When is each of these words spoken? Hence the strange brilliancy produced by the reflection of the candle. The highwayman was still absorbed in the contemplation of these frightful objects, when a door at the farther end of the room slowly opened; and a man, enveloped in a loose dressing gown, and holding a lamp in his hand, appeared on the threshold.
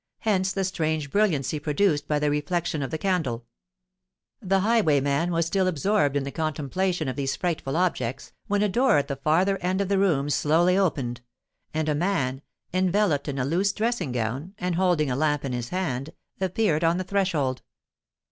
Hence 0.21 0.51
the 0.51 0.63
strange 0.63 1.11
brilliancy 1.11 1.59
produced 1.59 2.07
by 2.07 2.17
the 2.17 2.31
reflection 2.31 2.81
of 2.81 2.89
the 2.89 2.97
candle. 2.97 3.45
The 4.41 4.61
highwayman 4.61 5.29
was 5.29 5.45
still 5.45 5.67
absorbed 5.67 6.17
in 6.17 6.23
the 6.23 6.31
contemplation 6.31 7.07
of 7.07 7.15
these 7.15 7.35
frightful 7.35 7.75
objects, 7.77 8.33
when 8.47 8.63
a 8.63 8.67
door 8.67 8.97
at 8.97 9.07
the 9.07 9.15
farther 9.15 9.59
end 9.59 9.79
of 9.79 9.89
the 9.89 9.99
room 9.99 10.31
slowly 10.31 10.75
opened; 10.75 11.21
and 11.71 11.87
a 11.87 11.93
man, 11.93 12.41
enveloped 12.73 13.27
in 13.27 13.37
a 13.37 13.45
loose 13.45 13.71
dressing 13.73 14.11
gown, 14.11 14.55
and 14.57 14.73
holding 14.73 15.11
a 15.11 15.15
lamp 15.15 15.45
in 15.45 15.53
his 15.53 15.69
hand, 15.69 16.13
appeared 16.39 16.83
on 16.83 16.97
the 16.97 17.03
threshold. 17.03 17.61